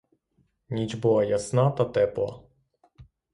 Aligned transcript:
Ніч 0.69 0.95
була 0.95 1.23
ясна 1.25 1.71
та 1.71 1.85
тепла. 1.85 2.43